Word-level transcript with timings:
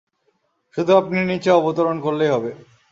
শুধু 0.77 0.91
আপনি 0.95 1.17
নিচে 1.23 1.49
অবতরণ 1.51 1.97
করলেই 2.01 2.33
হবে। 2.35 2.51